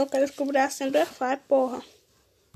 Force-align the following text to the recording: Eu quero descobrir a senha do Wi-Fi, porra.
Eu 0.00 0.06
quero 0.06 0.26
descobrir 0.26 0.58
a 0.58 0.70
senha 0.70 0.92
do 0.92 0.96
Wi-Fi, 0.96 1.36
porra. 1.48 1.82